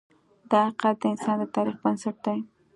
[0.51, 2.37] دا حقیقت د انسان د تاریخ بنسټ دی.